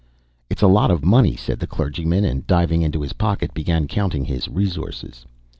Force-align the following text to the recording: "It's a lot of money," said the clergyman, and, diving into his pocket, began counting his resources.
"It's 0.49 0.63
a 0.63 0.67
lot 0.67 0.89
of 0.89 1.05
money," 1.05 1.35
said 1.35 1.59
the 1.59 1.67
clergyman, 1.67 2.25
and, 2.25 2.47
diving 2.47 2.81
into 2.81 3.01
his 3.03 3.13
pocket, 3.13 3.53
began 3.53 3.85
counting 3.87 4.25
his 4.25 4.47
resources. 4.47 5.27